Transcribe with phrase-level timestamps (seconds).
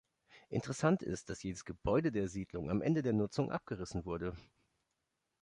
[0.49, 4.35] Interessant ist, dass jedes Gebäude der Siedlung am Ende der Nutzung abgerissen wurde.